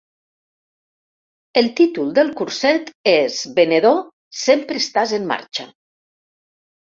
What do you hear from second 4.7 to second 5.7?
estàs en marxa.